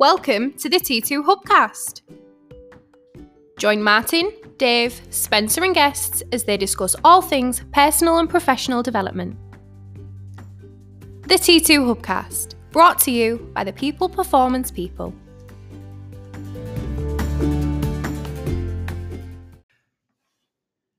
[0.00, 2.00] Welcome to the T2 Hubcast.
[3.58, 9.36] Join Martin, Dave, Spencer, and guests as they discuss all things personal and professional development.
[11.28, 15.12] The T2 Hubcast, brought to you by the People Performance People.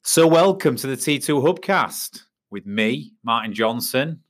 [0.04, 2.22] So, welcome to the T2 Hubcast
[2.52, 4.22] with me, Martin Johnson.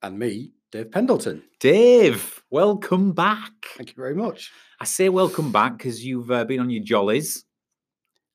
[0.00, 1.40] And me, Dave Pendleton.
[1.60, 3.52] Dave, welcome back.
[3.76, 4.50] Thank you very much.
[4.80, 7.44] I say welcome back because you've uh, been on your jollies.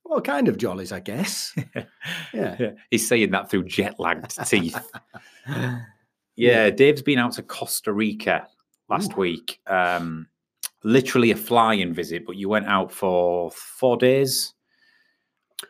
[0.05, 1.53] Well, kind of jollies, I guess.
[2.33, 2.71] Yeah.
[2.91, 4.80] He's saying that through jet lagged teeth.
[6.38, 8.47] Yeah, Dave's been out to Costa Rica
[8.88, 9.19] last Ooh.
[9.19, 9.59] week.
[9.67, 10.27] Um,
[10.85, 14.53] literally a flying visit, but you went out for four days,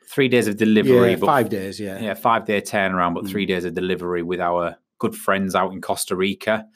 [0.07, 1.11] three days of delivery.
[1.11, 1.99] Yeah, but five days, yeah.
[1.99, 3.29] yeah, five day turnaround, but Mm.
[3.31, 6.67] three days of delivery with our good friends out in Costa Rica,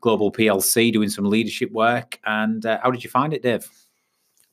[0.00, 2.18] Global PLC, doing some leadership work.
[2.24, 3.68] And uh, how did you find it, Dave?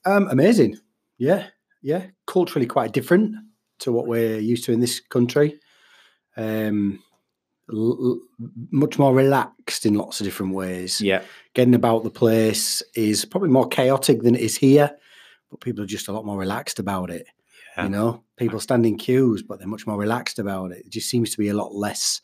[0.06, 0.78] Um, amazing.
[1.18, 1.48] Yeah,
[1.82, 2.08] yeah.
[2.28, 3.36] Culturally quite different
[3.80, 5.60] to what we're used to in this country.
[6.38, 7.02] Um,
[7.72, 8.20] l-
[8.72, 11.02] much more relaxed in lots of different ways.
[11.02, 14.92] Yeah, Getting about the place is probably more chaotic than it is here,
[15.50, 17.28] but people are just a lot more relaxed about it.
[17.76, 17.84] Yeah.
[17.84, 20.86] You know, people stand in queues, but they're much more relaxed about it.
[20.86, 22.22] It just seems to be a lot less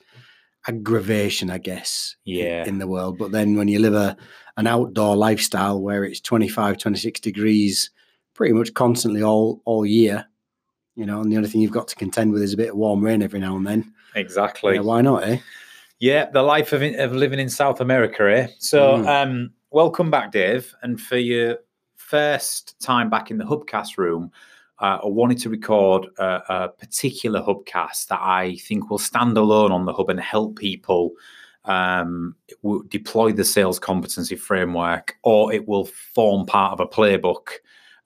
[0.68, 2.66] aggravation, I guess, Yeah.
[2.66, 3.18] in the world.
[3.18, 4.18] But then when you live a
[4.58, 7.90] an outdoor lifestyle where it's 25, 26 degrees
[8.34, 10.26] pretty much constantly all all year,
[10.96, 12.76] you know, and the only thing you've got to contend with is a bit of
[12.78, 13.94] warm rain every now and then.
[14.16, 14.80] exactly.
[14.80, 15.40] Why not, eh?
[16.00, 18.48] Yeah, the life of, of living in South America, eh?
[18.60, 19.08] So, Mm.
[19.08, 20.74] um, welcome back, Dave.
[20.84, 21.58] And for your
[21.98, 24.32] first time back in the Hubcast room,
[24.80, 29.72] uh, I wanted to record a, a particular Hubcast that I think will stand alone
[29.72, 31.12] on the Hub and help people
[31.66, 32.36] um,
[32.90, 37.48] deploy the sales competency framework, or it will form part of a playbook.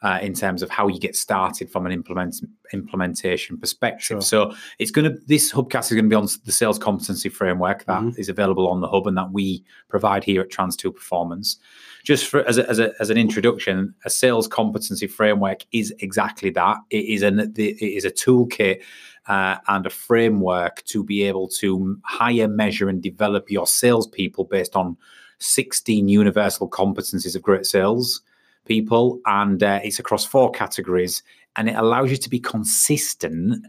[0.02, 2.38] Uh, in terms of how you get started from an implement
[2.72, 4.22] implementation perspective, Sure.
[4.22, 7.84] so it's going to this hubcast is going to be on the sales competency framework
[7.84, 8.30] that is Mhm.
[8.30, 11.58] available on the hub and that we provide here at trans 2 performance
[12.04, 16.50] just for as, a, as, a, as an introduction a sales competency framework is exactly
[16.52, 16.78] that.
[16.90, 18.82] It is an it is a toolkit
[19.28, 24.76] uh, and a framework to be able to hire measure and develop your salespeople based
[24.76, 24.98] on
[25.40, 28.22] 16 universal competencies of great sales
[28.66, 29.20] people.
[29.26, 31.24] And uh, it's across four categories
[31.56, 33.66] and it allows you to be consistent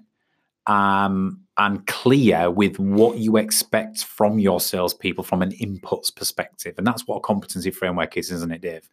[0.66, 6.75] um, and clear with what you expect from your salespeople from an inputs perspective.
[6.78, 8.88] And that's what a competency framework is, isn't it, Dave?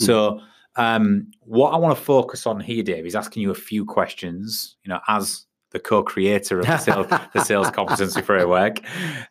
[0.00, 0.40] So,
[0.76, 4.76] um, what I want to focus on here, Dave, is asking you a few questions,
[4.82, 8.78] you know, as the co-creator of the sales, the sales competency framework.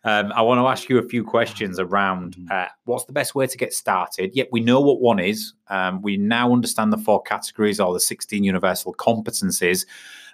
[0.04, 3.48] Um, I want to ask you a few questions around uh, what's the best way
[3.48, 4.36] to get started.
[4.36, 5.54] Yet we know what one is.
[5.70, 9.88] Um, we now understand the four categories or the 16 universal competencies.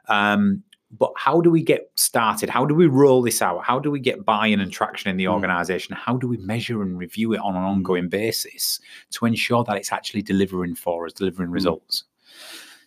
[0.10, 0.64] Um,
[0.98, 2.50] but how do we get started?
[2.50, 3.64] How do we roll this out?
[3.64, 5.34] How do we get buy-in and traction in the Mm.
[5.34, 5.96] organization?
[5.96, 8.80] How do we measure and review it on an ongoing basis
[9.12, 11.54] to ensure that it's actually delivering for us, delivering Mm.
[11.54, 12.04] results?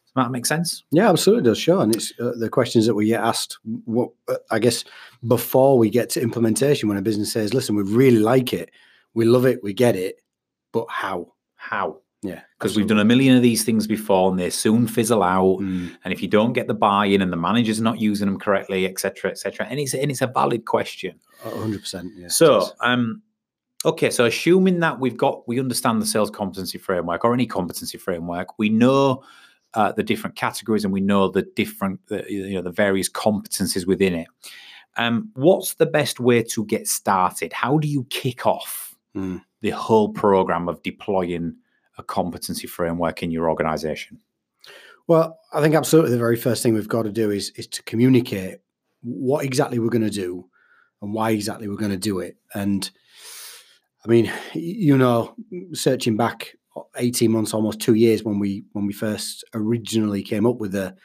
[0.07, 0.85] Does that make sense?
[0.93, 1.59] Yeah, absolutely does.
[1.59, 3.59] Sure, and it's uh, the questions that we get asked.
[3.85, 4.85] What uh, I guess
[5.27, 8.71] before we get to implementation, when a business says, "Listen, we really like it,
[9.15, 10.17] we love it, we get it,
[10.73, 12.01] but how?" How?
[12.27, 15.59] Yeah, Because we've done a million of these things before and they soon fizzle out.
[15.61, 18.87] Mm, And if you don't get the buy-in and the manager's not using them correctly,
[18.87, 21.21] et cetera, et cetera, and it's and it's a valid question.
[21.43, 22.13] hundred percent.
[22.17, 22.29] Yeah.
[22.29, 23.21] So, um,
[23.85, 27.99] okay, so assuming that we've got, we understand the sales competency framework or any competency
[27.99, 29.23] framework, we know
[29.75, 33.87] uh, the different categories and we know the different, the, you know, the various competencies
[33.87, 34.29] within it.
[34.97, 37.53] Um, what's the best way to get started?
[37.53, 39.43] How do you kick off Mm.
[39.61, 41.55] the whole program of deploying
[41.99, 44.21] a competency framework in your organization?
[45.07, 47.83] Well, I think absolutely the very first thing we've got to do is is to
[47.83, 48.59] communicate
[49.03, 50.49] what exactly we're going to do
[51.03, 52.37] and why exactly we're going to do it.
[52.55, 52.91] And
[54.05, 55.35] I mean, you know,
[55.73, 56.57] searching back
[56.97, 60.97] eighteen months, almost two years when we when we first originally came up with the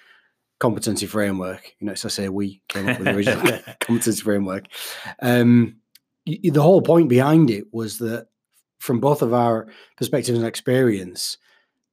[0.60, 1.74] competency framework.
[1.80, 4.66] You know, as I say, we came up with the original competency framework.
[5.22, 5.78] Um,
[6.26, 8.28] the whole point behind it was that
[8.80, 9.68] from both of our
[9.98, 11.38] perspectives and experience,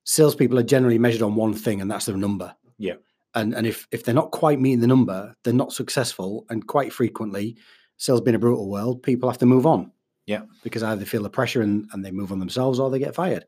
[0.05, 2.55] salespeople are generally measured on one thing, and that's their number.
[2.79, 2.95] Yeah.
[3.35, 6.47] And and if if they're not quite meeting the number, they're not successful.
[6.49, 7.57] And quite frequently,
[7.99, 9.93] sales being a brutal world, people have to move on.
[10.27, 10.43] Yeah.
[10.63, 13.15] Because either they feel the pressure and, and they move on themselves or they get
[13.15, 13.45] fired.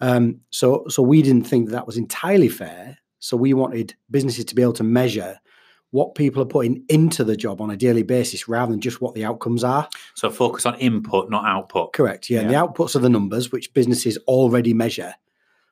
[0.00, 2.98] Um, so so we didn't think that, that was entirely fair.
[3.18, 5.38] So we wanted businesses to be able to measure
[5.92, 9.14] what people are putting into the job on a daily basis rather than just what
[9.14, 9.88] the outcomes are.
[10.14, 11.92] So focus on input, not output.
[11.92, 12.30] Correct.
[12.30, 12.40] Yeah.
[12.40, 15.14] And the outputs are the numbers, which businesses already measure.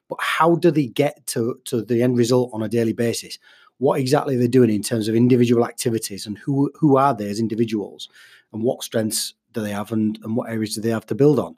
[0.08, 3.38] but how do they get to to the end result on a daily basis?
[3.78, 7.38] What exactly they're doing in terms of individual activities, and who who are they as
[7.38, 8.08] individuals,
[8.52, 11.38] and what strengths do they have, and, and what areas do they have to build
[11.38, 11.56] on?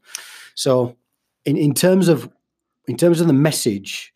[0.54, 0.96] So,
[1.44, 2.28] in in terms of
[2.86, 4.12] in terms of the message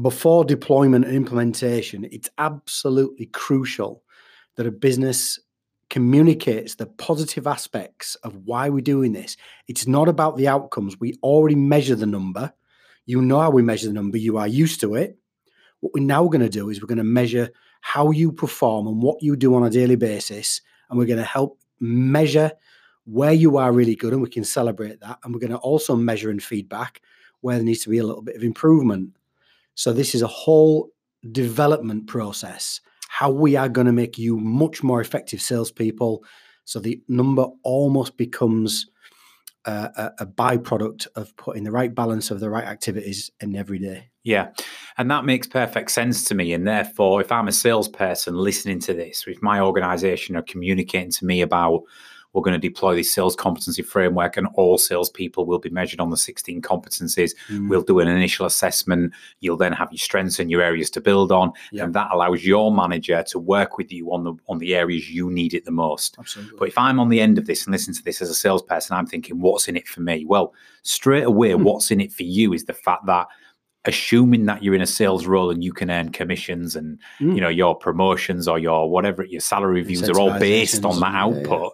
[0.00, 4.02] before deployment and implementation, it's absolutely crucial
[4.56, 5.38] that a business
[5.90, 9.36] communicates the positive aspects of why we're doing this.
[9.68, 10.98] It's not about the outcomes.
[10.98, 12.50] We already measure the number.
[13.04, 15.18] You know how we measure the number, you are used to it.
[15.80, 17.50] What we're now going to do is we're going to measure
[17.82, 20.62] how you perform and what you do on a daily basis.
[20.88, 22.52] And we're going to help measure
[23.04, 25.18] where you are really good and we can celebrate that.
[25.24, 27.02] And we're going to also measure and feedback
[27.40, 29.10] where there needs to be a little bit of improvement.
[29.74, 30.90] So, this is a whole
[31.30, 32.80] development process
[33.12, 36.24] how we are going to make you much more effective salespeople.
[36.64, 38.86] So the number almost becomes
[39.66, 44.08] a, a, byproduct of putting the right balance of the right activities in every day.
[44.24, 44.48] Yeah.
[44.96, 46.54] And that makes perfect sense to me.
[46.54, 51.26] And therefore, if I'm a salesperson listening to this, if my organization are communicating to
[51.26, 51.82] me about
[52.32, 56.10] we're going to deploy this sales competency framework, and all salespeople will be measured on
[56.10, 57.34] the 16 competencies.
[57.48, 57.68] Mm.
[57.68, 59.12] We'll do an initial assessment.
[59.40, 61.84] You'll then have your strengths and your areas to build on, yep.
[61.84, 65.30] and that allows your manager to work with you on the on the areas you
[65.30, 66.16] need it the most.
[66.18, 66.58] Absolutely.
[66.58, 68.96] But if I'm on the end of this and listen to this as a salesperson,
[68.96, 70.24] I'm thinking, what's in it for me?
[70.24, 71.62] Well, straight away, mm.
[71.62, 73.26] what's in it for you is the fact that
[73.84, 77.34] assuming that you're in a sales role and you can earn commissions and mm.
[77.34, 81.14] you know your promotions or your whatever your salary reviews are all based on that
[81.14, 81.68] output yeah, yeah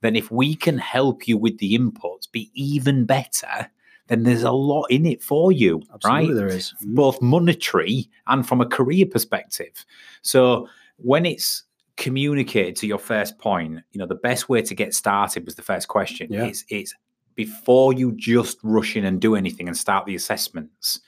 [0.00, 3.68] then if we can help you with the inputs be even better,
[4.08, 6.34] then there's a lot in it for you, Absolutely right?
[6.34, 6.94] There is mm-hmm.
[6.94, 9.84] both monetary and from a career perspective.
[10.22, 11.64] So when it's
[11.96, 15.62] communicated to your first point, you know, the best way to get started was the
[15.62, 16.28] first question.
[16.30, 16.44] Yeah.
[16.44, 16.94] It's it's
[17.34, 21.00] before you just rush in and do anything and start the assessments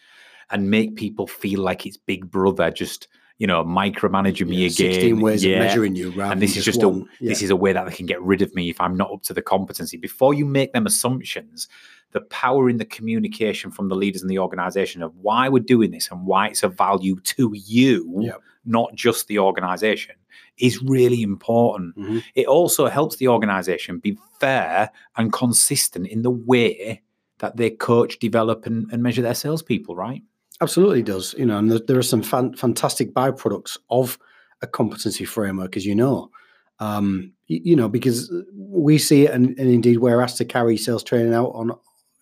[0.51, 3.09] and make people feel like it's big brother just
[3.41, 4.93] you know, micromanaging yeah, me again.
[4.93, 5.57] 16 ways yeah.
[5.57, 6.13] of measuring you.
[6.21, 7.09] and this is just one.
[7.23, 9.11] a this is a way that they can get rid of me if I'm not
[9.11, 9.97] up to the competency.
[9.97, 11.67] Before you make them assumptions,
[12.13, 15.91] the power in the communication from the leaders in the organization of why we're doing
[15.91, 18.43] this and why it's a value to you, yep.
[18.67, 20.17] not just the organization,
[20.59, 21.97] is really important.
[21.97, 22.19] Mm-hmm.
[22.35, 27.01] It also helps the organization be fair and consistent in the way
[27.39, 30.23] that they coach, develop, and, and measure their salespeople, right?
[30.61, 31.35] Absolutely does.
[31.39, 34.19] You know, and there, there are some fan, fantastic byproducts of
[34.63, 36.31] a competency framework, as you know.
[36.79, 40.77] Um, you, you, know, because we see it, and, and, indeed we're asked to carry
[40.77, 41.73] sales training out on,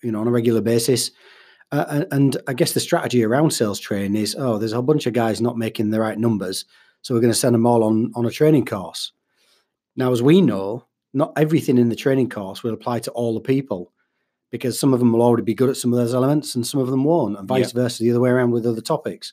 [0.02, 1.10] you know, on a regular basis.
[1.70, 5.06] Uh, and, and I guess the strategy around sales training is, oh, there's a bunch
[5.06, 6.64] of guys not making the right numbers,
[7.02, 9.12] so we're going to send them all on on a training course.
[9.94, 13.40] Now, as we know, not everything in the training course will apply to all the
[13.40, 13.92] people
[14.50, 16.80] because some of them will already be good at some of those elements and some
[16.80, 17.82] of them won't, and vice yeah.
[17.82, 19.32] versa, the other way around with other topics.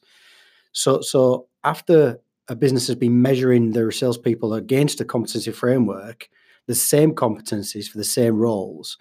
[0.71, 6.29] So, so after a business has been measuring their salespeople against a competency framework,
[6.67, 8.97] the same competencies for the same roles,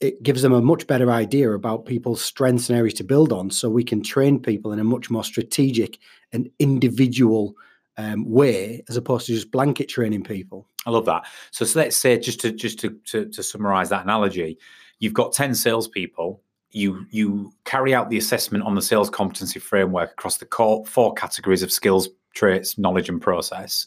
[0.00, 3.50] it gives them a much better idea about people's strengths and areas to build on.
[3.50, 5.98] So we can train people in a much more strategic
[6.32, 7.54] and individual
[7.96, 10.68] um, way, as opposed to just blanket training people.
[10.86, 11.24] I love that.
[11.50, 14.56] So, so let's say just to just to, to, to summarize that analogy,
[14.98, 20.12] you've got 10 salespeople you you carry out the assessment on the sales competency framework
[20.12, 23.86] across the core, four categories of skills traits knowledge and process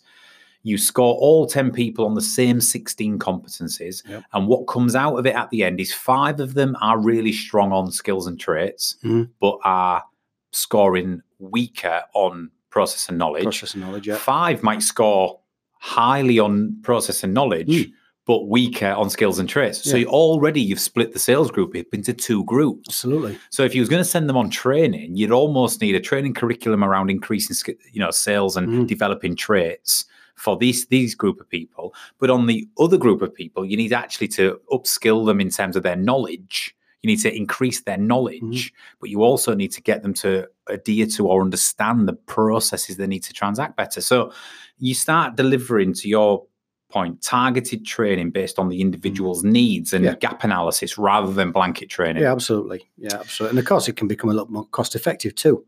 [0.63, 4.23] you score all 10 people on the same 16 competencies yep.
[4.33, 7.31] and what comes out of it at the end is five of them are really
[7.31, 9.29] strong on skills and traits mm.
[9.39, 10.03] but are
[10.51, 14.15] scoring weaker on process and knowledge process and knowledge yeah.
[14.15, 15.39] five might score
[15.79, 17.93] highly on process and knowledge mm
[18.25, 19.85] but weaker on skills and traits.
[19.85, 19.91] Yeah.
[19.91, 22.89] So you already you've split the sales group up into two groups.
[22.89, 23.37] Absolutely.
[23.49, 26.33] So if you was going to send them on training, you'd almost need a training
[26.33, 28.87] curriculum around increasing, you know, sales and mm.
[28.87, 31.93] developing traits for these these group of people.
[32.19, 35.75] But on the other group of people, you need actually to upskill them in terms
[35.75, 36.75] of their knowledge.
[37.01, 38.71] You need to increase their knowledge, mm.
[38.99, 43.07] but you also need to get them to adhere to or understand the processes they
[43.07, 44.01] need to transact better.
[44.01, 44.31] So
[44.77, 46.45] you start delivering to your
[46.91, 48.81] point targeted training based on the mm.
[48.81, 50.15] individual's needs and yeah.
[50.15, 52.23] gap analysis rather than blanket training.
[52.23, 52.87] Yeah, absolutely.
[52.97, 53.57] Yeah, absolutely.
[53.57, 55.65] And of course, it can become a lot more cost effective too.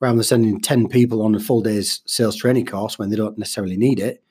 [0.00, 3.38] Rather than sending 10 people on a full day's sales training course when they don't
[3.38, 4.22] necessarily need it,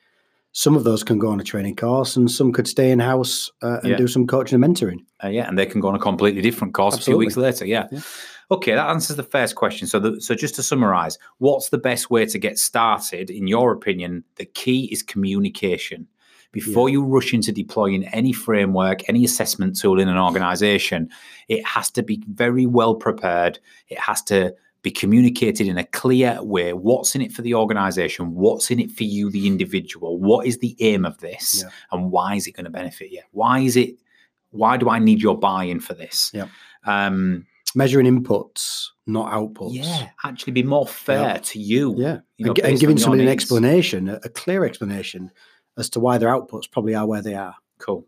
[0.52, 3.50] some of those can go on a training course and some could stay in house
[3.62, 3.96] uh, and yeah.
[3.96, 5.00] do some coaching and mentoring.
[5.22, 7.26] Uh, yeah, and they can go on a completely different course absolutely.
[7.26, 7.66] a few weeks later.
[7.66, 7.88] Yeah.
[7.90, 8.00] yeah.
[8.50, 9.88] Okay, that answers the first question.
[9.88, 13.28] So, the, so just to summarize, what's the best way to get started?
[13.28, 16.06] In your opinion, the key is communication
[16.56, 21.06] before you rush into deploying any framework, any assessment tool in an organization,
[21.48, 23.58] it has to be very well prepared.
[23.88, 26.72] It has to be communicated in a clear way.
[26.72, 28.34] What's in it for the organization?
[28.34, 30.18] What's in it for you, the individual?
[30.18, 31.62] What is the aim of this?
[31.62, 31.70] Yeah.
[31.92, 33.20] And why is it going to benefit you?
[33.32, 33.96] Why is it?
[34.52, 36.30] Why do I need your buy-in for this?
[36.32, 36.46] Yeah.
[36.86, 37.44] Um,
[37.74, 39.74] Measuring inputs, not outputs.
[39.74, 41.94] yeah, actually be more fair to you.
[41.98, 42.20] Yeah.
[42.38, 45.30] you know, and, and giving somebody an explanation, a, a clear explanation
[45.76, 47.54] as to why their outputs probably are where they are.
[47.78, 48.06] Cool.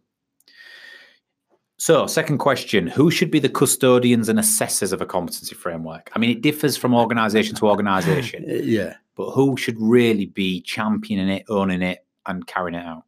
[1.80, 6.10] So, second question Who should be the custodians and assessors of a competency framework?
[6.14, 8.94] I mean, it differs from organization to organization, yeah.
[9.14, 13.04] but who should really be championing it, owning it, and carrying it out?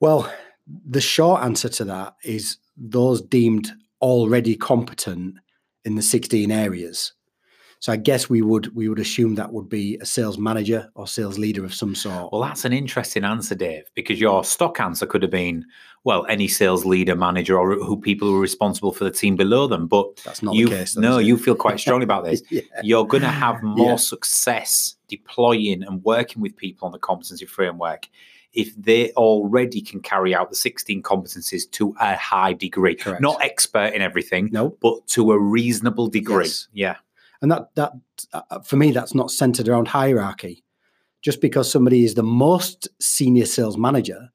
[0.00, 0.30] Well,
[0.86, 5.36] the short answer to that is those deemed already competent
[5.84, 7.14] in the 16 areas.
[7.80, 11.06] So I guess we would we would assume that would be a sales manager or
[11.06, 12.32] sales leader of some sort.
[12.32, 15.64] Well, that's an interesting answer, Dave, because your stock answer could have been,
[16.02, 19.68] well, any sales leader, manager, or who people who are responsible for the team below
[19.68, 19.86] them.
[19.86, 20.94] But That's not you, the case.
[20.94, 22.42] though, no, you feel quite strongly about this.
[22.50, 22.62] yeah.
[22.82, 23.96] you're going to have more Yeah.
[23.96, 28.08] success deploying and working with people on the competency framework
[28.54, 33.20] if they already can carry out the 16 competencies to a high degree Correct.
[33.20, 34.76] not expert in everything No.
[34.80, 36.68] but to a reasonable degree Yes.
[36.72, 36.96] yeah
[37.42, 37.92] And that that
[38.32, 40.64] uh, for me that's not centered around hierarchy.
[41.22, 44.28] Just because somebody is the most senior sales manager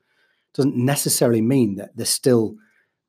[0.54, 2.56] doesn't necessarily mean that they're still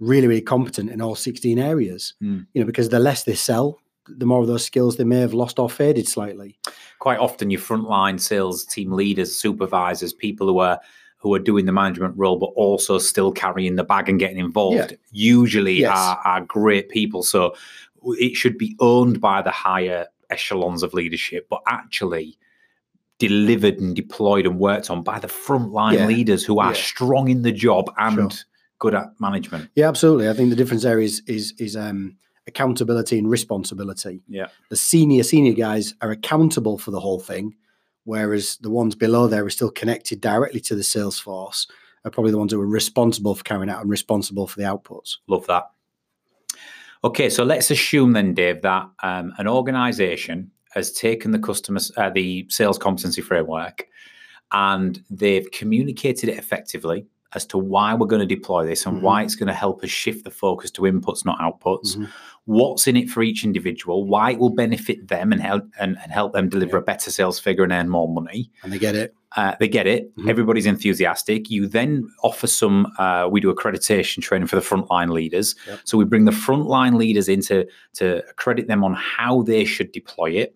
[0.01, 2.15] really really competent in all 16 areas.
[2.23, 2.47] Mm.
[2.55, 5.35] You know, because the less they sell, the more of those skills they may have
[5.35, 6.59] lost or faded slightly.
[6.99, 10.79] quite often your frontline sales team leaders supervisors people who are
[11.19, 14.97] who are doing the management role but also still carrying the bag and getting involved
[15.11, 15.97] usually Yes.
[15.97, 17.55] are, are great people so
[18.07, 22.37] it should be owned by the higher echelons of leadership but actually
[23.19, 26.07] delivered and deployed and worked on by the frontline Yeah.
[26.07, 26.81] leaders who are Yeah.
[26.81, 28.41] strong in the job and Sure.
[28.81, 30.29] good at management Yeah, absolutely.
[30.29, 34.21] I think the difference there is is is um, accountability and responsibility.
[34.29, 34.49] Yeah.
[34.69, 37.55] The senior senior guys are accountable for the whole thing,
[38.05, 41.67] whereas the ones below there are still connected directly to the sales force.
[42.05, 45.17] Are probably the ones who are responsible for carrying out and responsible for the outputs.
[45.27, 45.71] Love that.
[47.05, 52.09] Okay, so let's assume then, Dave, that um, an organization has taken the customer, uh,
[52.09, 53.87] the sales competency framework,
[54.53, 59.01] and they've communicated it effectively as to why we're going to deploy this and Mhm.
[59.03, 61.97] why it's going to help us shift the focus to inputs, not outputs.
[61.97, 62.09] Mhm.
[62.47, 64.07] What's in it for each individual?
[64.07, 67.39] Why it will benefit them and help and, and help them deliver a better sales
[67.41, 68.51] figure and earn more money.
[68.63, 69.15] And they get it.
[69.37, 70.15] Uh, they get it.
[70.17, 70.29] Mhm.
[70.29, 71.51] Everybody's enthusiastic.
[71.51, 72.87] You then offer some.
[72.99, 75.55] Uh, we do accreditation training for the frontline leaders.
[75.67, 75.81] Yep.
[75.85, 79.91] So we bring the frontline leaders in to, to accredit them on how they should
[79.93, 80.55] deploy it.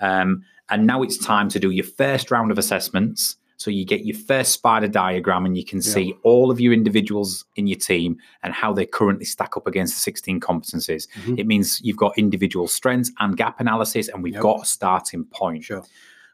[0.00, 3.36] Um, and now it's time to do your first round of assessments.
[3.60, 7.44] So you get your first spider diagram, and you can see all of your individuals
[7.56, 11.06] in your team and how they currently stack up against the 16 competencies.
[11.26, 11.38] Mhm.
[11.38, 14.42] It means you've got individual strengths and gap analysis, and we've Yep.
[14.42, 15.64] got a starting point.
[15.64, 15.84] Sure.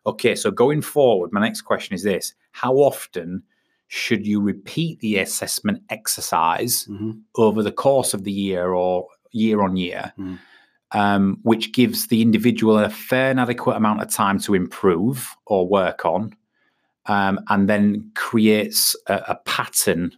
[0.06, 3.42] Okay, so going forward, my next question is this How often
[3.88, 7.22] should you repeat the assessment exercise Mhm.
[7.34, 10.38] over the course of the year or year on year, Mm.
[10.92, 15.68] um, which gives the individual a fair and adequate amount of time to improve or
[15.68, 16.32] work on,
[17.08, 20.12] um, and then creates a, a pattern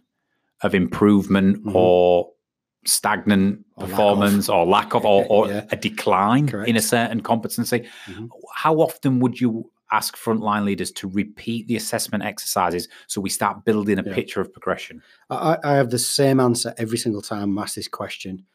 [0.61, 1.75] of improvement Mhm.
[1.75, 2.31] or
[2.85, 5.65] stagnant Or lack performance or lack of or, or Yeah.
[5.71, 8.29] a decline in a certain competency Mhm.
[8.55, 13.65] how often would you ask frontline leaders to repeat the assessment exercises so we start
[13.65, 14.13] building a Yeah.
[14.13, 15.01] picture of progression?
[15.29, 18.45] I, I have the same answer every single time I'm asked this question,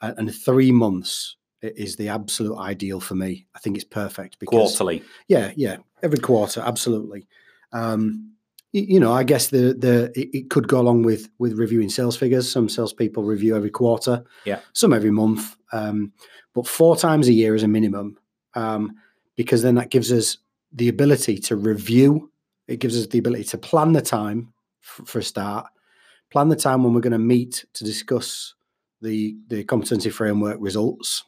[0.00, 3.46] and, and three months is the absolute ideal for me.
[3.54, 5.02] I think it's perfect because Quarterly.
[5.28, 7.26] Yeah, yeah, every quarter, absolutely.
[7.72, 8.32] Um,
[8.72, 12.50] you know, I guess the the it, could go along with with reviewing sales figures.
[12.50, 14.60] Some salespeople review every quarter, Yeah.
[14.74, 16.12] some every month, um,
[16.54, 18.18] but four times a year is a minimum
[18.54, 18.94] um,
[19.36, 20.36] because then that gives us
[20.72, 22.30] the ability to review.
[22.66, 25.66] It gives us the ability to plan the time f- for a start,
[26.30, 28.54] plan the time when we're going to meet to discuss
[29.00, 31.24] the the competency framework results.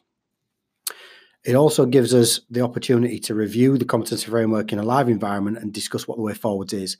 [1.43, 5.57] It also gives us the opportunity to review the competency framework in a live environment
[5.57, 6.97] and discuss what the way forwards is.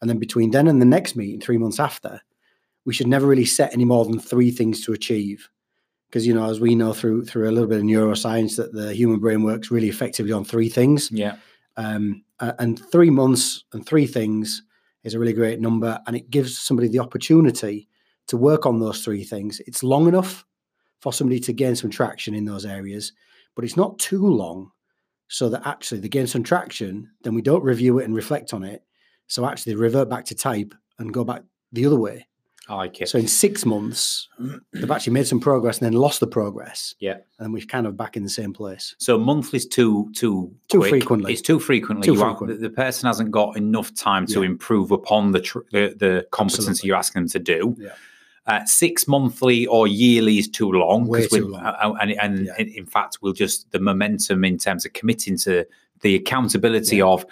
[0.00, 2.20] And then between then and the next meeting, three months after,
[2.84, 5.48] we should never really set any more than three things to achieve.
[6.08, 8.92] Because you know, as we know through through a little bit of neuroscience, that the
[8.94, 11.10] human brain works really effectively on three things.
[11.12, 11.36] Yeah.
[11.76, 14.62] Um, and three months and three things
[15.04, 17.88] is a really great number, and it gives somebody the opportunity
[18.26, 19.60] to work on those three things.
[19.66, 20.44] It's long enough
[21.00, 23.12] for somebody to gain some traction in those areas,
[23.60, 24.70] but it's not too long
[25.28, 28.64] so that actually they gain some traction, then we don't review it and reflect on
[28.64, 28.82] it.
[29.26, 32.26] So actually they revert back to type and go back the other way.
[32.70, 33.08] I like it.
[33.10, 34.28] So in six months,
[34.72, 36.94] they've actually made some progress and then lost the progress.
[37.00, 37.18] Yeah.
[37.38, 38.94] And we're kind of back in the same place.
[38.98, 40.90] So monthly's too too Too quick.
[40.90, 41.32] frequently.
[41.34, 42.06] It's too frequently.
[42.06, 42.58] Too are- frequent.
[42.60, 44.46] the, the person hasn't got enough time to Yeah.
[44.46, 46.88] improve upon the tr- the, the competency Absolutely.
[46.88, 47.76] you're asking them to do.
[47.78, 47.90] Yeah.
[48.50, 51.06] Uh, six monthly or yearly is too long.
[51.06, 51.62] Way too long.
[52.00, 52.64] and and Yeah.
[52.80, 55.64] in, fact, we'll just the momentum in terms of committing to
[56.00, 57.04] the accountability Yeah.
[57.12, 57.24] of.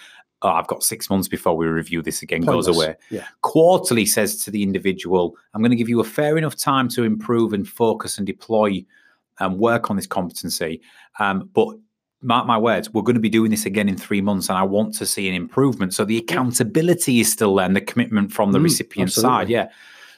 [0.43, 2.43] Oh, I've got six months before we review this again.
[2.43, 3.25] Goes away Yeah.
[3.41, 7.03] quarterly says to the individual, I'm going to give you a fair enough time to
[7.03, 8.85] improve and focus and deploy
[9.41, 10.81] and work on this competency.
[11.19, 11.69] Um, but
[12.23, 14.63] mark my words, we're going to be doing this again in three months and I
[14.63, 15.93] want to see an improvement.
[15.95, 19.49] So the accountability is still there and the commitment from the Mm, recipient side.
[19.49, 19.69] Yeah.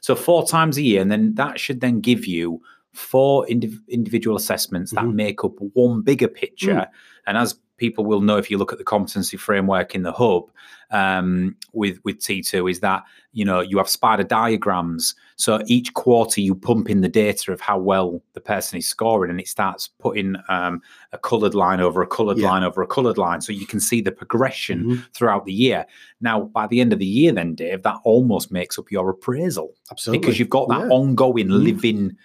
[0.01, 1.03] So four times a year.
[1.03, 2.61] And then that should then give you
[2.93, 5.15] four indiv- individual assessments that Mhm.
[5.15, 6.75] make up one bigger picture.
[6.75, 6.89] Mm.
[7.27, 10.45] And as people will know if you look at the competency framework in the hub
[10.91, 15.15] um, with with T2 is that you know you have spider diagrams.
[15.37, 19.31] So each quarter you pump in the data of how well the person is scoring,
[19.31, 20.83] and it starts putting um,
[21.13, 22.51] a coloured line over a coloured Yeah.
[22.51, 25.05] line over a coloured line, so you can see the progression Mhm.
[25.15, 25.87] throughout the year.
[26.21, 29.73] Now, by the end of the year, then Dave, that almost makes up your appraisal
[29.91, 30.21] Absolutely.
[30.21, 30.89] because you've got that Yeah.
[30.99, 31.63] ongoing Mm.
[31.65, 32.17] living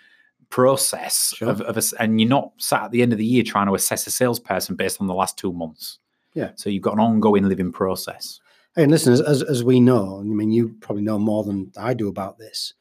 [0.49, 1.49] process Sure.
[1.49, 3.75] of, of a, and you're not sat at the end of the year trying to
[3.75, 5.99] assess a salesperson based on the last two months.
[6.33, 6.51] Yeah.
[6.55, 8.39] So you've got an ongoing living process.
[8.75, 11.71] Hey, and listen, as, as, as we know, I mean, you probably know more than
[11.77, 12.73] I do about this.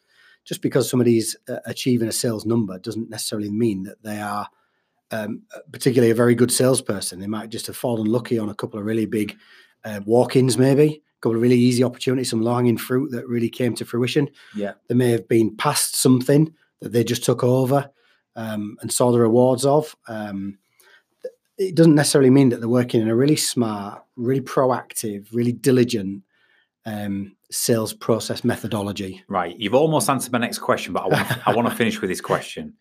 [0.44, 4.48] Just because somebody's uh, achieving a sales number doesn't necessarily mean that they are
[5.10, 5.42] um,
[5.72, 7.20] particularly a very good salesperson.
[7.20, 9.36] They might just have fallen lucky on a couple of really big
[9.84, 13.74] uh, walk-ins, maybe a couple of really easy opportunities, some low-hanging fruit that really came
[13.76, 14.28] to fruition.
[14.54, 14.72] Yeah.
[14.88, 16.52] They may have been past something
[16.84, 17.90] that they just took over
[18.36, 19.96] um, and saw the rewards of.
[20.06, 20.58] Um,
[21.56, 26.22] it doesn't necessarily mean that they're working in a really smart, really proactive, really diligent
[26.84, 29.24] um, sales process methodology.
[29.28, 29.58] Right.
[29.58, 32.10] You've almost answered my next question, but I want to, I want to finish with
[32.10, 32.74] this question.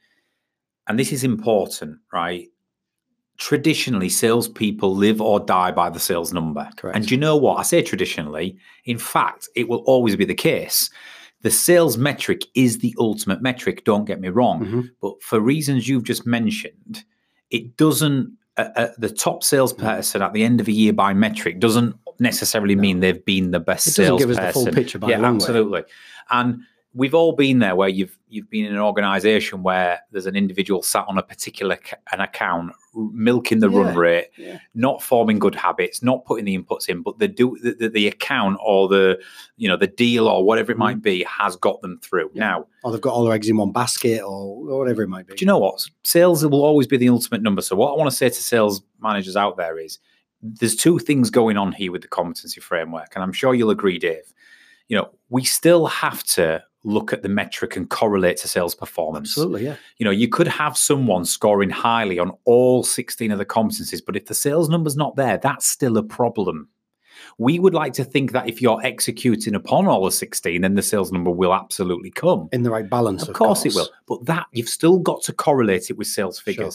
[0.88, 2.50] And this is important, right?
[3.38, 6.70] Traditionally, salespeople live or die by the sales number.
[6.76, 6.98] Correct.
[6.98, 7.58] And you know what?
[7.58, 8.58] I say traditionally.
[8.84, 10.90] In fact, it will always be the case.
[11.44, 13.84] The sales metric is the ultimate metric.
[13.86, 14.66] Don't get me wrong.
[14.66, 14.90] Mhm.
[15.02, 17.04] But for reasons you've just mentioned,
[17.52, 18.32] it doesn't.
[18.56, 22.76] Uh, uh, the top salesperson at the end of a year by metric doesn't necessarily
[22.76, 25.22] mean they've been the best It doesn't give us the full picture by yeah, a
[25.22, 25.36] long way.
[25.38, 25.84] absolutely.
[26.30, 26.60] And
[26.96, 30.82] we've all been there where you've you've been in an organization where there's an individual
[30.82, 34.60] sat on a particular ca- an account milking the run rate yeah.
[34.76, 38.58] not forming good habits not putting the inputs in but the do the, the, account
[38.64, 39.20] or the
[39.58, 41.04] you know the deal or whatever it might mm.
[41.04, 42.30] be has got them through.
[42.34, 42.40] Yeah.
[42.40, 45.26] now Or they've got all their eggs in one basket or, or whatever it might
[45.28, 45.36] be.
[45.36, 48.10] do you know what sales will always be the ultimate number so what i want
[48.10, 50.00] to say to sales managers out there is
[50.42, 53.98] there's two things going on here with the competency framework and i'm sure you'll agree
[53.98, 54.34] dave
[54.88, 59.32] you know we still have to look at the metric and correlate to sales performance
[59.32, 59.76] Absolutely, yeah.
[59.98, 64.16] you know you could have someone scoring highly on all 16 of the competencies but
[64.16, 66.68] if the sales number's not there that's still a problem
[67.38, 70.82] we would like to think that if you're executing upon all the 16 then the
[70.82, 73.28] sales number will absolutely come In the right balance.
[73.28, 73.90] of, course, it will.
[74.08, 76.70] But that you've still got to correlate it with sales Sure.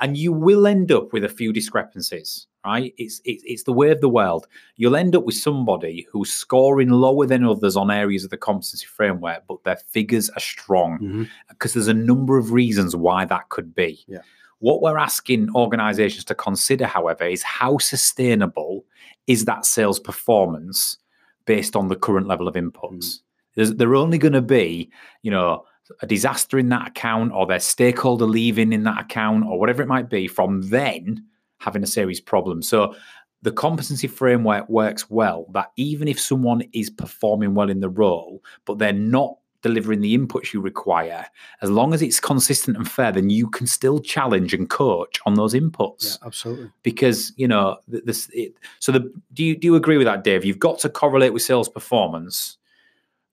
[0.00, 2.46] And you will end up with a few discrepancies.
[2.64, 2.94] Right?
[2.96, 4.46] It's, it's it's the way of the world.
[4.76, 8.86] You'll end up with somebody who's scoring lower than others on areas of the competency
[8.86, 11.24] framework, but their figures are strong mm-hmm.
[11.48, 14.04] because there's a number of reasons why that could be.
[14.06, 14.20] Yeah.
[14.60, 18.84] What we're asking organizations to consider, however, is how sustainable
[19.26, 20.98] is that sales performance
[21.46, 22.72] based on the current level of inputs?
[22.72, 23.22] Mm-hmm.
[23.56, 24.88] There's, they're only going to be,
[25.22, 25.64] you know,
[26.00, 29.88] a disaster in that account or their stakeholder leaving in that account or whatever it
[29.88, 31.24] might be from then
[31.58, 32.62] having a serious problem.
[32.62, 32.94] So
[33.42, 38.42] the competency framework works well that even if someone is performing well in the role,
[38.64, 41.24] but they're not delivering the inputs you require,
[41.60, 45.34] as long as it's consistent and fair, then you can still challenge and coach on
[45.34, 46.70] those inputs Yeah, absolutely.
[46.82, 48.28] because you know this.
[48.32, 50.44] It, so the do you do you agree with that, Dave?
[50.44, 52.58] You've got to correlate with sales performance,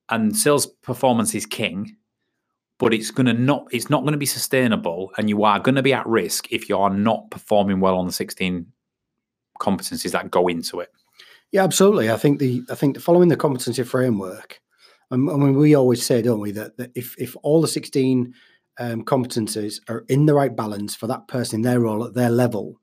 [0.08, 1.96] and sales performance is king.
[2.80, 3.68] But it's gonna not.
[3.70, 6.68] It's not going to be sustainable, and you are going to be at risk if
[6.68, 8.66] you are not performing well on the sixteen
[9.60, 10.88] competencies that go into it.
[11.52, 12.10] Yeah, absolutely.
[12.10, 14.60] I think the I think following the competency framework,
[15.10, 18.34] um, I mean, we always say, don't we, that, that if if all the sixteen
[18.78, 22.30] um, competencies are in the right balance for that person in their role at their
[22.30, 22.80] level,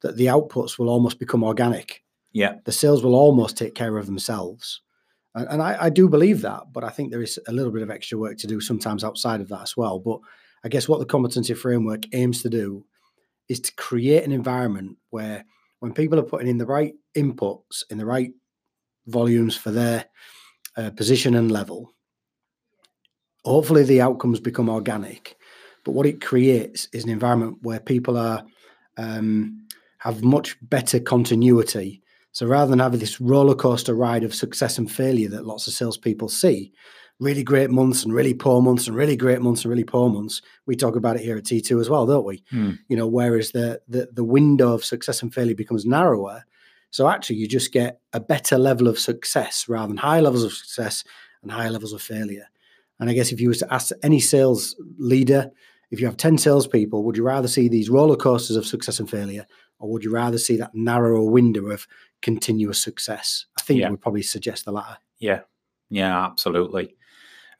[0.00, 2.02] that the outputs will almost become organic.
[2.32, 4.80] Yeah, The sales will almost take care of themselves,
[5.34, 6.72] and, I, I do believe that.
[6.72, 9.40] But I think there is a little bit of extra work to do sometimes outside
[9.40, 9.98] of that as well.
[9.98, 10.20] But
[10.64, 12.84] I guess what the competency framework aims to do
[13.48, 15.44] is to create an environment where
[15.80, 18.32] when people are putting in the right inputs in the right
[19.06, 20.06] volumes for their
[20.76, 21.92] uh, position and level,
[23.44, 25.36] hopefully the outcomes become organic.
[25.84, 28.44] But what it creates is an environment where people are
[28.96, 29.66] um,
[29.98, 32.02] have much better continuity.
[32.34, 35.72] So rather than having this roller coaster ride of success and failure that lots of
[35.72, 36.72] salespeople see,
[37.20, 40.42] really great months and really poor months and really great months and really poor months.
[40.66, 42.42] We talk about it here at T2 as well, don't we?
[42.50, 42.72] Hmm.
[42.88, 46.44] You know, whereas the, the the window of success and failure becomes narrower.
[46.90, 50.52] So actually you just get a better level of success rather than high levels of
[50.52, 51.04] success
[51.40, 52.48] and high levels of failure.
[52.98, 55.52] And I guess if you was to ask any sales leader,
[55.92, 59.08] if you have 10 salespeople, would you rather see these roller coasters of success and
[59.08, 59.46] failure,
[59.78, 61.86] or would you rather see that narrower window of
[62.24, 63.46] continuous success?
[63.58, 63.88] I think Yeah.
[63.88, 64.96] I would probably suggest the latter.
[65.18, 65.40] Yeah,
[65.90, 66.96] yeah, absolutely,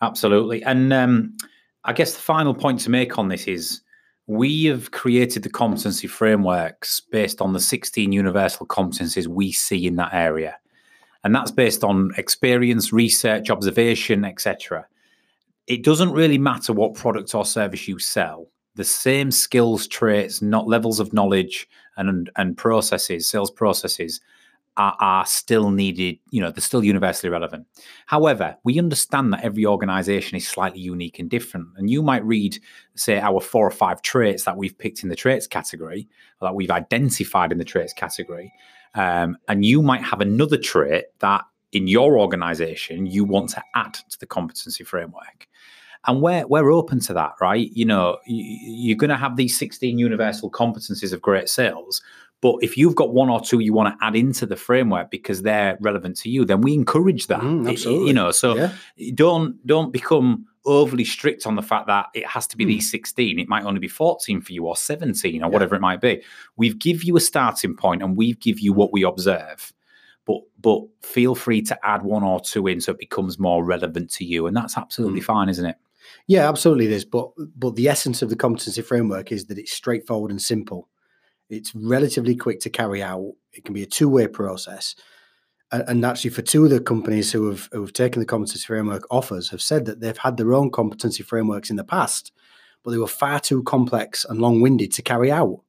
[0.00, 0.62] absolutely.
[0.64, 1.36] And um,
[1.84, 3.82] I guess the final point to make on this is
[4.26, 9.96] we have created the competency frameworks based on the 16 universal competencies we see in
[9.96, 10.56] that area,
[11.22, 14.86] and that's based on experience, research, observation, etc.
[15.66, 18.48] It doesn't really matter what product or service you sell.
[18.76, 24.20] The same skills, traits, not levels of knowledge, and and processes, sales processes
[24.76, 27.66] are, are still needed, you know, they're still universally relevant.
[28.06, 31.68] However, we understand that every organization is slightly unique and different.
[31.76, 32.58] And you might read,
[32.94, 36.08] say, our four or five traits that we've picked in the traits category,
[36.40, 38.52] or that we've identified in the traits category.
[38.94, 43.94] Um, and you might have another trait that in your organization you want to add
[43.94, 45.48] to the competency framework.
[46.06, 47.70] And we're, we're open to that, right?
[47.72, 52.02] You know, you're going to have these 16 universal competencies of great sales,
[52.40, 55.42] but if you've got one or two you want to add into the framework because
[55.42, 57.40] they're relevant to you, then we encourage that.
[57.40, 58.08] Mm, absolutely.
[58.08, 58.72] You know, so yeah.
[59.14, 62.68] don't don't become overly strict on the fact that it has to be Hmm.
[62.68, 65.52] these 16 it might only be 14 for you or 17 or Yeah.
[65.52, 66.22] whatever it might be
[66.56, 69.74] we've give you a starting point and we've give you what we observe
[70.24, 74.10] but but feel free to add one or two in so it becomes more relevant
[74.12, 75.26] to you and that's absolutely Hmm.
[75.26, 75.76] fine isn't it
[76.26, 77.04] Yeah, absolutely it is.
[77.04, 80.88] But but the essence of the competency framework is that it's straightforward and simple.
[81.48, 83.34] It's relatively quick to carry out.
[83.52, 84.94] It can be a two-way process.
[85.70, 88.64] And, and actually, for two of the companies who have who have taken the competency
[88.66, 92.32] framework offers, have said that they've had their own competency frameworks in the past,
[92.82, 95.60] but they were far too complex and long-winded to carry out.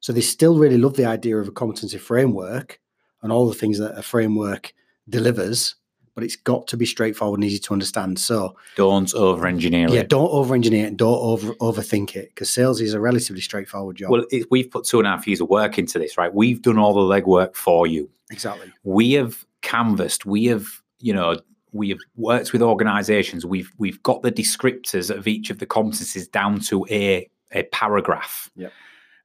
[0.00, 2.80] So they still really love the idea of a competency framework
[3.22, 4.72] and all the things that a framework
[5.08, 5.74] delivers,
[6.20, 8.18] but it's got to be straightforward and easy to understand.
[8.18, 12.28] So don't over engineer yeah, it don't over engineer it and don't over overthink it
[12.34, 14.10] because sales is a relatively straightforward job.
[14.10, 16.60] well it, we've put two and a half years of work into this right we've
[16.60, 18.70] done all the legwork for you exactly.
[18.84, 20.66] we have canvassed we have
[20.98, 21.40] you know
[21.72, 26.30] we have worked with organizations we've we've got the descriptors of each of the competencies
[26.30, 28.72] down to a a paragraph Yep.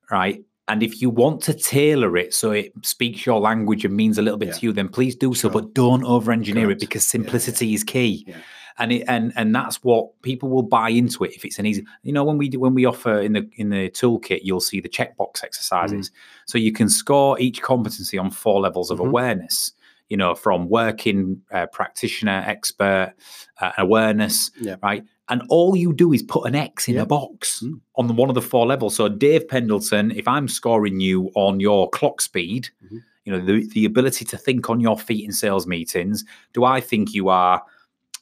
[0.09, 4.17] right and if you want to tailor it so it speaks your language and means
[4.17, 4.53] a little bit Yeah.
[4.53, 5.61] to you then please do so Sure.
[5.61, 7.23] but don't over engineer it because Yeah, yeah.
[7.23, 8.37] simplicity is key Yeah.
[8.79, 11.85] and it and and that's what people will buy into it if it's an easy
[12.03, 14.79] you know when we do when we offer in the in the toolkit you'll see
[14.79, 16.11] the checkbox exercises
[16.45, 19.07] so you can score each competency on four levels of Mhm.
[19.09, 19.71] awareness
[20.09, 23.13] you know from working uh, practitioner expert
[23.61, 24.75] uh, awareness Yeah.
[24.83, 27.01] right and all you do is put an x in Yeah.
[27.01, 27.79] a box Mm.
[27.95, 31.89] on one of the four levels so dave pendleton if i'm scoring you on your
[31.89, 33.01] clock speed Mhm.
[33.25, 36.79] you know the, the ability to think on your feet in sales meetings do i
[36.79, 37.63] think you are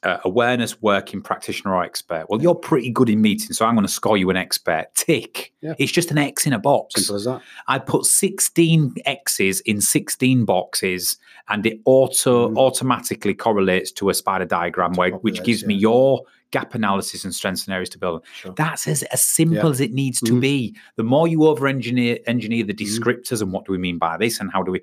[0.02, 2.26] uh, awareness working practitioner or expert.
[2.28, 4.88] Well, you're pretty good in meetings, so I'm going to score you an expert.
[4.94, 5.54] Tick.
[5.62, 5.72] Yeah.
[5.78, 6.96] It's just an X in a box.
[6.96, 7.40] Simple as that.
[7.68, 11.16] I put 16 X's in 16 boxes,
[11.48, 12.58] and it auto Mm.
[12.58, 16.20] automatically correlates to a spider diagram, where, which gives me your
[16.56, 18.24] gap analysis and strengths and areas to build.
[18.40, 18.52] Sure.
[18.62, 19.74] That's as, as simple Yeah.
[19.76, 20.40] as it needs to Mhm.
[20.40, 20.76] be.
[20.96, 22.84] The more you over engineer engineer the Mhm.
[22.86, 24.80] descriptors and what do we mean by this and how do we,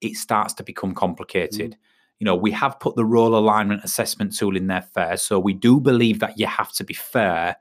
[0.00, 1.70] it starts to become complicated.
[1.72, 2.18] Mm-hmm.
[2.20, 5.54] You know, we have put the role alignment assessment tool in there first, so we
[5.54, 7.56] do believe that you have to be fair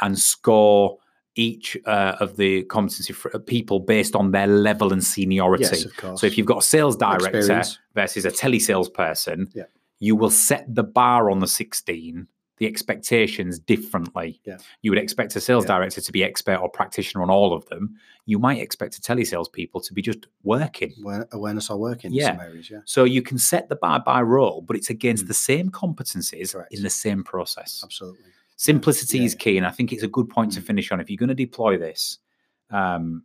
[0.00, 0.98] and score
[1.36, 5.64] each uh, of the competency fr- people based on their level and seniority.
[5.64, 6.20] Yes, of course.
[6.20, 7.78] So if you've got a sales director Experience.
[7.94, 9.64] versus a telesales person, Yeah.
[9.98, 12.28] you will set the bar on the 16,
[12.58, 14.40] the expectations differently.
[14.44, 14.58] Yeah.
[14.82, 15.76] You would expect a sales Yeah.
[15.76, 17.96] director to be expert or practitioner on all of them.
[18.26, 20.94] You might expect a telesales people to be just working.
[21.32, 22.30] Awareness or working Yeah.
[22.32, 22.70] in some areas.
[22.70, 26.50] Yeah, So you can set the bar by role, but it's against the same competencies
[26.50, 26.52] Mm.
[26.52, 26.72] Correct.
[26.74, 27.80] in the same process.
[27.82, 28.20] absolutely.
[28.56, 30.66] Simplicity Yeah, is key, and I think it's a good point to Mm.
[30.66, 31.00] finish on.
[31.00, 32.18] If you're going to deploy this,
[32.70, 33.24] um,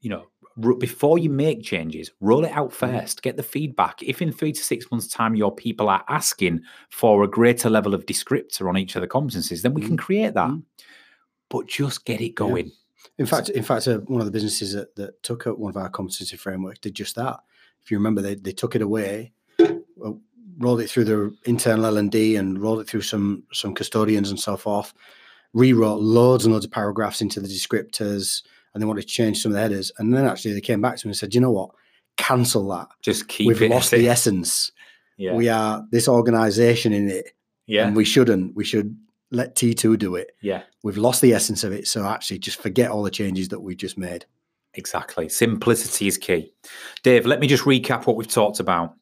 [0.00, 0.29] you know,
[0.78, 2.74] before you make changes, roll it out Mm.
[2.74, 3.22] first.
[3.22, 4.02] Get the feedback.
[4.02, 7.94] If in three to six months' time your people are asking for a greater level
[7.94, 10.50] of descriptor on each of the competencies, then we can create that.
[10.50, 10.62] Mm.
[11.48, 12.32] But just get it Yeah.
[12.34, 12.72] going.
[13.18, 15.76] In fact, in fact, uh, one of the businesses that, that took up one of
[15.76, 17.38] our competency frameworks did just that.
[17.82, 19.32] If you remember, they, they took it away.
[20.58, 24.28] Rolled it through the internal L and D, and rolled it through some some custodians
[24.28, 24.92] and so forth.
[25.54, 28.42] Rewrote loads and loads of paragraphs into the descriptors,
[28.72, 29.90] and they wanted to change some of the headers.
[29.98, 31.70] And then actually they came back to me and said, "You know what?
[32.16, 32.88] Cancel that.
[33.02, 33.70] Just keep We've it.
[33.70, 34.72] lost the essence.
[35.16, 35.34] yeah.
[35.34, 37.30] We are this organization in it,
[37.66, 37.86] yeah.
[37.86, 38.54] and we shouldn't.
[38.54, 38.96] We should
[39.30, 40.32] let T2 do it.
[40.42, 40.62] yeah.
[40.82, 41.86] We've lost the essence of it.
[41.86, 44.24] So actually, just forget all the changes that we've just made.
[44.74, 45.28] Exactly.
[45.28, 46.52] Simplicity is key.
[47.02, 48.94] Dave, let me just recap what we've talked about.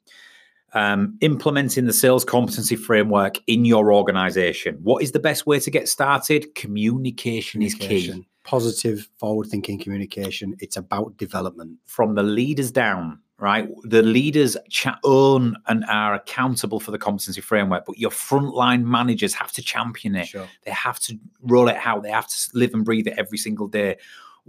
[0.75, 4.79] Um, implementing the sales competency framework in your organization.
[4.83, 6.55] What is the best way to get started?
[6.55, 8.27] Communication, is key.
[8.49, 10.57] Positive, forward-thinking communication.
[10.59, 11.77] It's about development.
[11.85, 13.69] From the leaders down, right?
[13.85, 19.35] The leaders cha- own and are accountable for the competency framework, but your frontline managers
[19.35, 20.29] have to champion it.
[20.29, 20.49] Sure.
[20.65, 22.03] They have to roll it out.
[22.03, 23.97] They have to live and breathe it every single day.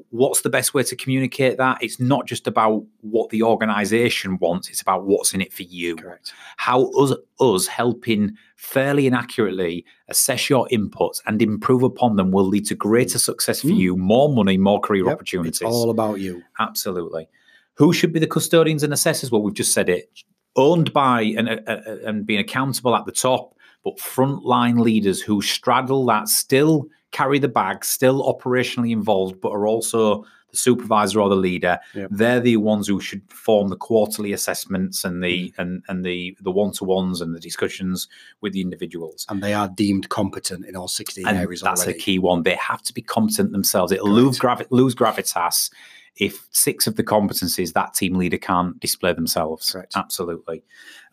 [0.09, 1.81] What's the best way to communicate that?
[1.81, 5.95] It's not just about what the organization wants, it's about what's in it for you.
[5.95, 6.33] Correct.
[6.57, 12.45] How us, us helping fairly and accurately assess your inputs and improve upon them will
[12.47, 13.77] lead to greater success for Mm.
[13.77, 15.61] you, more money, more career Yep, opportunities.
[15.61, 16.41] It's all about you.
[16.59, 17.27] Absolutely.
[17.75, 19.31] Who should be the custodians and assessors?
[19.31, 20.11] Well, we've just said it.
[20.55, 25.41] Owned by and, uh, uh, and being accountable at the top, but frontline leaders who
[25.41, 31.29] straddle that, still carry the bag, still operationally involved, but are also the supervisor or
[31.29, 31.77] the leader.
[32.09, 36.51] They're the ones who should form the quarterly assessments and the and and the the
[36.51, 38.07] one to ones and the discussions
[38.41, 39.25] with the individuals.
[39.29, 41.99] And they are deemed competent in all 16 And areas that's already.
[41.99, 42.43] a key one.
[42.43, 43.91] They have to be competent themselves.
[43.91, 45.69] It'll lose, gravi- lose gravitas
[46.15, 49.71] if six of the competencies that team leader can't display themselves.
[49.71, 49.93] Correct.
[49.95, 50.63] Absolutely.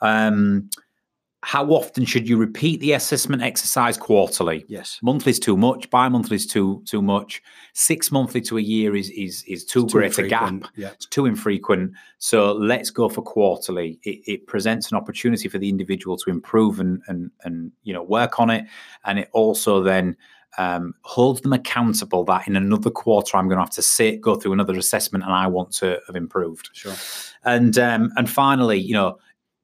[0.00, 0.70] Um,
[1.46, 4.64] how often should you repeat the assessment exercise quarterly?
[4.66, 4.98] Yes.
[5.00, 5.88] Monthly is too much.
[5.90, 7.40] Bi-monthly is too too much.
[7.72, 10.64] Six monthly to a year is is is too It's too great a gap.
[10.74, 10.88] Yeah.
[10.88, 11.92] It's too infrequent.
[12.18, 14.00] So let's go for quarterly.
[14.02, 18.02] It, it presents an opportunity for the individual to improve and and and you know
[18.02, 18.64] work on it,
[19.04, 20.16] and it also then
[20.58, 24.34] um, holds them accountable that in another quarter I'm going to have to sit, go
[24.34, 26.70] through another assessment, and I want to have improved.
[26.72, 26.94] Sure.
[27.44, 29.18] And um, and finally, you know,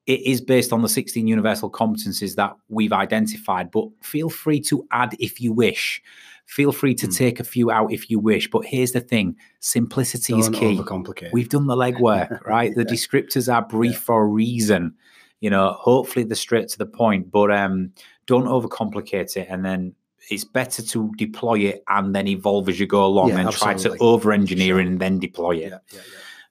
[0.07, 4.85] it is based on the 16 universal competencies that we've identified, but feel free to
[4.91, 6.03] add if you wish.
[6.47, 7.17] Feel free to Mm.
[7.17, 8.51] take a few out if you wish.
[8.51, 10.77] But here's the thing simplicity is Don't key.
[10.79, 11.33] overcomplicate.
[11.33, 12.75] We've done the legwork, right?
[12.75, 12.91] The Yeah.
[12.93, 14.95] descriptors are brief for a reason.
[15.41, 17.93] You know, hopefully they're straight to the point, but um,
[18.27, 19.47] don't overcomplicate it.
[19.49, 19.95] And then
[20.31, 23.75] it's better to deploy it and then evolve as you go along Yeah, than try
[23.75, 25.71] to over engineer and then deploy it.
[25.71, 26.01] yeah, yeah,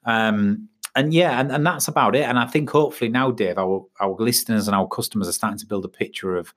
[0.08, 0.28] yeah.
[0.30, 2.24] Um, and yeah, and, and that's about it.
[2.24, 5.66] And I think hopefully now, Dave, our our listeners and our customers are starting to
[5.66, 6.54] build a picture of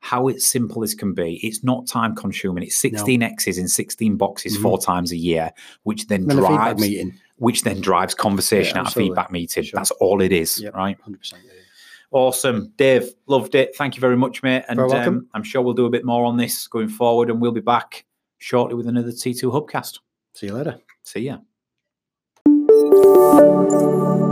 [0.00, 1.34] how it's simple as can be.
[1.46, 2.64] It's not time consuming.
[2.64, 4.62] It's 16 X's in 16 boxes Mhm.
[4.62, 5.52] four times a year,
[5.84, 7.14] which then And drives meeting.
[7.36, 9.62] which then drives conversation Yeah, at a feedback meeting.
[9.62, 9.78] Sure.
[9.78, 10.74] That's all it is, Yep.
[10.74, 10.98] right?
[11.02, 11.42] 100%.
[11.44, 11.58] Yeah, yeah.
[12.10, 12.72] Awesome.
[12.76, 13.76] Dave, loved it.
[13.76, 14.64] Thank you very much, mate.
[14.68, 17.52] And um, I'm sure we'll do a bit more on this going forward, and we'll
[17.52, 18.04] be back
[18.38, 20.00] shortly with another T2 Hubcast.
[20.34, 20.80] See you later.
[21.04, 21.38] See ya.
[22.90, 24.31] Thank you.